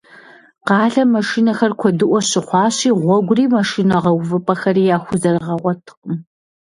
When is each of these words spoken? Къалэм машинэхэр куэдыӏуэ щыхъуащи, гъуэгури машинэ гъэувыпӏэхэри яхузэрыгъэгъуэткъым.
Къалэм 0.67 1.07
машинэхэр 1.15 1.71
куэдыӏуэ 1.79 2.19
щыхъуащи, 2.29 2.89
гъуэгури 3.01 3.45
машинэ 3.55 3.97
гъэувыпӏэхэри 4.03 4.83
яхузэрыгъэгъуэткъым. 4.95 6.13